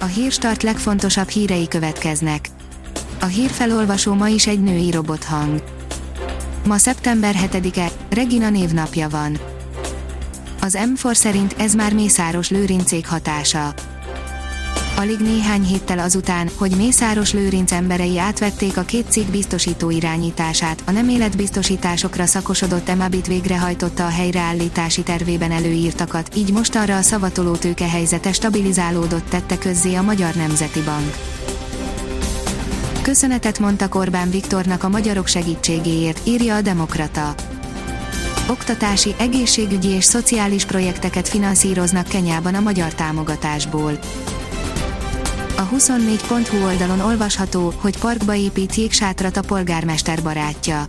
A 0.00 0.04
hírstart 0.04 0.62
legfontosabb 0.62 1.28
hírei 1.28 1.68
következnek. 1.68 2.48
A 3.20 3.24
hírfelolvasó 3.24 4.14
ma 4.14 4.28
is 4.28 4.46
egy 4.46 4.62
női 4.62 4.90
robothang. 4.90 5.62
Ma 6.66 6.76
szeptember 6.76 7.34
7-e, 7.52 7.90
Regina 8.10 8.50
névnapja 8.50 9.08
van. 9.08 9.38
Az 10.60 10.78
M4 10.94 11.14
szerint 11.14 11.54
ez 11.58 11.74
már 11.74 11.94
Mészáros 11.94 12.50
Lőrincék 12.50 13.06
hatása. 13.06 13.74
Alig 15.00 15.18
néhány 15.18 15.62
héttel 15.62 15.98
azután, 15.98 16.50
hogy 16.56 16.76
Mészáros 16.76 17.32
Lőrinc 17.32 17.72
emberei 17.72 18.18
átvették 18.18 18.76
a 18.76 18.82
két 18.82 19.10
cég 19.10 19.26
biztosító 19.26 19.90
irányítását, 19.90 20.82
a 20.86 20.90
nem 20.90 21.08
életbiztosításokra 21.08 22.26
szakosodott 22.26 22.88
Emabit 22.88 23.26
végrehajtotta 23.26 24.06
a 24.06 24.08
helyreállítási 24.08 25.02
tervében 25.02 25.50
előírtakat, 25.50 26.36
így 26.36 26.52
mostanra 26.52 26.96
a 26.96 27.02
szavatoló 27.02 27.54
tőke 27.56 27.88
helyzete 27.88 28.32
stabilizálódott 28.32 29.28
tette 29.28 29.58
közzé 29.58 29.94
a 29.94 30.02
Magyar 30.02 30.34
Nemzeti 30.34 30.80
Bank. 30.80 31.16
Köszönetet 33.02 33.58
mondtak 33.58 33.94
Orbán 33.94 34.30
Viktornak 34.30 34.82
a 34.82 34.88
magyarok 34.88 35.26
segítségéért, 35.26 36.20
írja 36.26 36.54
a 36.54 36.60
Demokrata. 36.60 37.34
Oktatási, 38.48 39.14
egészségügyi 39.18 39.88
és 39.88 40.04
szociális 40.04 40.64
projekteket 40.64 41.28
finanszíroznak 41.28 42.08
Kenyában 42.08 42.54
a 42.54 42.60
magyar 42.60 42.94
támogatásból. 42.94 43.98
A 45.60 45.68
24.hu 45.68 46.64
oldalon 46.64 47.00
olvasható, 47.00 47.72
hogy 47.76 47.98
parkba 47.98 48.34
épít 48.34 48.74
jégsátrat 48.74 49.36
a 49.36 49.40
polgármester 49.40 50.22
barátja. 50.22 50.86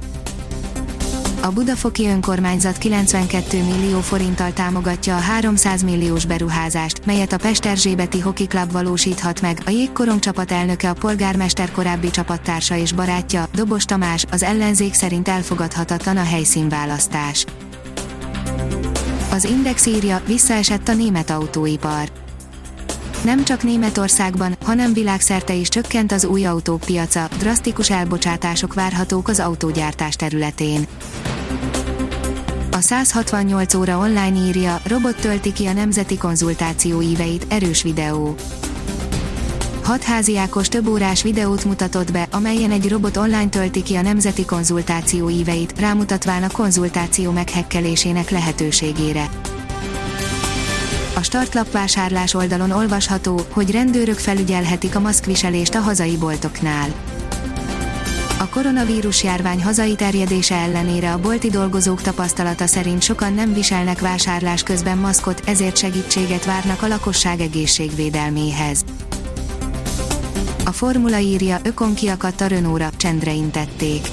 A 1.41 1.49
Budafoki 1.49 2.07
önkormányzat 2.07 2.77
92 2.77 3.63
millió 3.63 3.99
forinttal 3.99 4.53
támogatja 4.53 5.15
a 5.15 5.19
300 5.19 5.83
milliós 5.83 6.25
beruházást, 6.25 7.05
melyet 7.05 7.31
a 7.31 7.37
Pesterzsébeti 7.37 8.19
Hockey 8.19 8.47
Club 8.47 8.71
valósíthat 8.71 9.41
meg. 9.41 9.61
A 9.65 9.69
jégkorong 9.69 10.19
csapat 10.19 10.51
elnöke 10.51 10.89
a 10.89 10.93
polgármester 10.93 11.71
korábbi 11.71 12.09
csapattársa 12.09 12.75
és 12.75 12.93
barátja, 12.93 13.47
Dobos 13.53 13.85
Tamás, 13.85 14.25
az 14.31 14.43
ellenzék 14.43 14.93
szerint 14.93 15.27
elfogadhatatlan 15.27 16.17
a 16.17 16.23
helyszínválasztás. 16.23 17.45
Az 19.31 19.43
Index 19.43 19.85
írja, 19.85 20.21
visszaesett 20.25 20.87
a 20.87 20.93
német 20.93 21.29
autóipar 21.29 22.11
nem 23.23 23.43
csak 23.43 23.63
Németországban, 23.63 24.55
hanem 24.63 24.93
világszerte 24.93 25.53
is 25.53 25.69
csökkent 25.69 26.11
az 26.11 26.25
új 26.25 26.45
autók 26.45 26.79
piaca, 26.79 27.27
drasztikus 27.37 27.89
elbocsátások 27.89 28.73
várhatók 28.73 29.27
az 29.27 29.39
autógyártás 29.39 30.15
területén. 30.15 30.87
A 32.71 32.81
168 32.81 33.73
óra 33.73 33.97
online 33.97 34.47
írja, 34.47 34.79
robot 34.87 35.15
tölti 35.15 35.53
ki 35.53 35.65
a 35.65 35.73
nemzeti 35.73 36.17
konzultáció 36.17 37.01
íveit, 37.01 37.45
erős 37.49 37.81
videó. 37.81 38.35
Hat 39.83 40.03
házi 40.03 40.37
Ákos 40.37 40.67
több 40.67 40.87
órás 40.87 41.23
videót 41.23 41.65
mutatott 41.65 42.11
be, 42.11 42.27
amelyen 42.31 42.71
egy 42.71 42.89
robot 42.89 43.17
online 43.17 43.49
tölti 43.49 43.83
ki 43.83 43.95
a 43.95 44.01
nemzeti 44.01 44.45
konzultáció 44.45 45.29
íveit, 45.29 45.79
rámutatván 45.79 46.43
a 46.43 46.51
konzultáció 46.51 47.31
meghekkelésének 47.31 48.29
lehetőségére. 48.29 49.29
A 51.13 51.23
startlap 51.23 51.71
vásárlás 51.71 52.33
oldalon 52.33 52.71
olvasható, 52.71 53.41
hogy 53.49 53.71
rendőrök 53.71 54.17
felügyelhetik 54.17 54.95
a 54.95 54.99
maszkviselést 54.99 55.75
a 55.75 55.79
hazai 55.79 56.17
boltoknál. 56.17 56.93
A 58.39 58.49
koronavírus 58.49 59.23
járvány 59.23 59.63
hazai 59.63 59.95
terjedése 59.95 60.55
ellenére 60.55 61.11
a 61.11 61.19
bolti 61.19 61.49
dolgozók 61.49 62.01
tapasztalata 62.01 62.67
szerint 62.67 63.01
sokan 63.01 63.33
nem 63.33 63.53
viselnek 63.53 63.99
vásárlás 63.99 64.63
közben 64.63 64.97
maszkot, 64.97 65.41
ezért 65.45 65.77
segítséget 65.77 66.45
várnak 66.45 66.81
a 66.81 66.87
lakosság 66.87 67.39
egészségvédelméhez. 67.39 68.85
A 70.65 70.71
formula 70.71 71.17
írja, 71.17 71.59
ökon 71.63 71.93
kiakadt 71.93 72.41
a 72.41 72.47
Renault-ra, 72.47 72.89
csendre 72.97 73.33
intették 73.33 74.07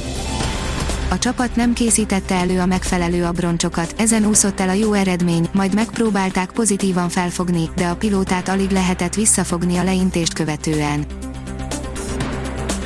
a 1.11 1.19
csapat 1.19 1.56
nem 1.56 1.73
készítette 1.73 2.34
elő 2.34 2.60
a 2.60 2.66
megfelelő 2.66 3.25
abroncsokat, 3.25 3.94
ezen 3.99 4.27
úszott 4.27 4.60
el 4.60 4.69
a 4.69 4.72
jó 4.72 4.93
eredmény, 4.93 5.49
majd 5.53 5.75
megpróbálták 5.75 6.50
pozitívan 6.50 7.09
felfogni, 7.09 7.71
de 7.77 7.87
a 7.87 7.97
pilótát 7.97 8.49
alig 8.49 8.71
lehetett 8.71 9.15
visszafogni 9.15 9.77
a 9.77 9.84
leintést 9.84 10.33
követően. 10.33 11.06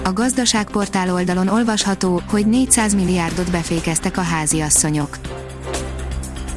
A 0.05 0.13
gazdaságportál 0.13 1.13
oldalon 1.13 1.49
olvasható, 1.49 2.23
hogy 2.27 2.47
400 2.47 2.95
milliárdot 2.95 3.51
befékeztek 3.51 4.17
a 4.17 4.23
háziasszonyok. 4.23 5.19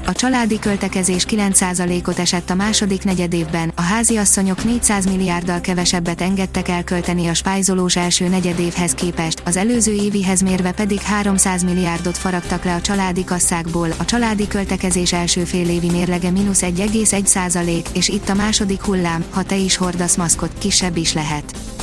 A 0.07 0.13
családi 0.13 0.59
költekezés 0.59 1.25
9%-ot 1.29 2.19
esett 2.19 2.49
a 2.49 2.55
második 2.55 3.03
negyedévben, 3.03 3.71
a 3.75 3.81
háziasszonyok 3.81 4.63
400 4.63 5.05
milliárddal 5.05 5.61
kevesebbet 5.61 6.21
engedtek 6.21 6.67
elkölteni 6.67 7.27
a 7.27 7.33
spájzolós 7.33 7.95
első 7.95 8.27
negyedévhez 8.27 8.91
képest, 8.91 9.41
az 9.45 9.57
előző 9.57 9.91
évihez 9.91 10.41
mérve 10.41 10.71
pedig 10.71 11.01
300 11.01 11.63
milliárdot 11.63 12.17
faragtak 12.17 12.63
le 12.63 12.73
a 12.73 12.81
családi 12.81 13.23
kasszákból, 13.23 13.89
a 13.97 14.05
családi 14.05 14.47
költekezés 14.47 15.13
első 15.13 15.43
fél 15.43 15.69
évi 15.69 15.89
mérlege 15.91 16.31
mínusz 16.31 16.61
1,1%, 16.61 17.85
és 17.93 18.07
itt 18.07 18.29
a 18.29 18.33
második 18.33 18.81
hullám, 18.81 19.23
ha 19.29 19.43
te 19.43 19.55
is 19.55 19.77
hordasz 19.77 20.15
maszkot, 20.15 20.57
kisebb 20.57 20.97
is 20.97 21.13
lehet. 21.13 21.74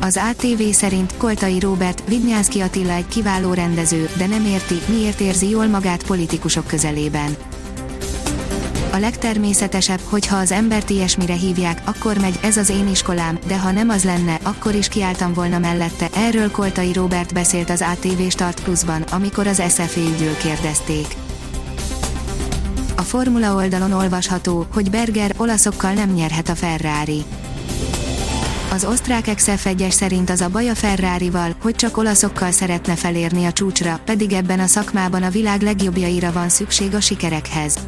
Az 0.00 0.20
ATV 0.30 0.62
szerint 0.70 1.16
Koltai 1.16 1.58
Robert, 1.60 2.08
Vidnyánszki 2.08 2.60
Attila 2.60 2.92
egy 2.92 3.06
kiváló 3.06 3.52
rendező, 3.52 4.08
de 4.16 4.26
nem 4.26 4.44
érti, 4.44 4.74
miért 4.86 5.20
érzi 5.20 5.48
jól 5.48 5.66
magát 5.66 6.06
politikusok 6.06 6.66
közelében. 6.66 7.36
A 8.92 8.96
legtermészetesebb, 8.96 10.00
hogyha 10.04 10.36
az 10.36 10.52
embert 10.52 10.90
ilyesmire 10.90 11.34
hívják, 11.34 11.82
akkor 11.84 12.18
megy, 12.18 12.38
ez 12.42 12.56
az 12.56 12.70
én 12.70 12.88
iskolám, 12.88 13.38
de 13.46 13.58
ha 13.58 13.70
nem 13.70 13.88
az 13.88 14.04
lenne, 14.04 14.38
akkor 14.42 14.74
is 14.74 14.88
kiálltam 14.88 15.32
volna 15.32 15.58
mellette. 15.58 16.08
Erről 16.14 16.50
Koltai 16.50 16.92
Robert 16.92 17.34
beszélt 17.34 17.70
az 17.70 17.84
ATV 17.92 18.22
Start 18.28 18.62
Plus-ban, 18.62 19.02
amikor 19.02 19.46
az 19.46 19.62
SFA 19.68 20.00
ügyről 20.00 20.36
kérdezték. 20.36 21.06
A 22.96 23.02
Formula 23.02 23.54
oldalon 23.54 23.92
olvasható, 23.92 24.66
hogy 24.72 24.90
Berger 24.90 25.34
olaszokkal 25.36 25.92
nem 25.92 26.10
nyerhet 26.10 26.48
a 26.48 26.54
Ferrari 26.54 27.24
az 28.78 28.84
osztrák 28.84 29.26
Excel 29.26 29.58
egyes 29.64 29.94
szerint 29.94 30.30
az 30.30 30.40
a 30.40 30.48
baj 30.48 30.68
a 30.68 30.74
Ferrari-val, 30.74 31.54
hogy 31.62 31.74
csak 31.74 31.96
olaszokkal 31.96 32.50
szeretne 32.50 32.96
felérni 32.96 33.44
a 33.44 33.52
csúcsra, 33.52 34.00
pedig 34.04 34.32
ebben 34.32 34.60
a 34.60 34.66
szakmában 34.66 35.22
a 35.22 35.30
világ 35.30 35.62
legjobbjaira 35.62 36.32
van 36.32 36.48
szükség 36.48 36.94
a 36.94 37.00
sikerekhez. 37.00 37.78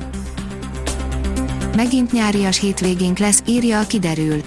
Megint 1.77 2.13
nyárias 2.13 2.59
hétvégénk 2.61 3.19
lesz, 3.19 3.43
írja 3.47 3.81
a 3.81 3.87
kiderül. 3.87 4.43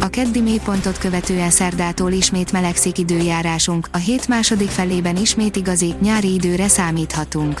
A 0.00 0.08
keddi 0.08 0.40
mélypontot 0.40 0.98
követően 0.98 1.50
szerdától 1.50 2.12
ismét 2.12 2.52
melegszik 2.52 2.98
időjárásunk, 2.98 3.88
a 3.92 3.98
hét 3.98 4.28
második 4.28 4.68
felében 4.68 5.16
ismét 5.16 5.56
igazi, 5.56 5.94
nyári 6.00 6.34
időre 6.34 6.68
számíthatunk. 6.68 7.60